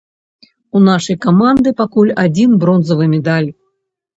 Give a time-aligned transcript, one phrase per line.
[0.77, 3.49] У нашай каманды пакуль адзін бронзавы медаль.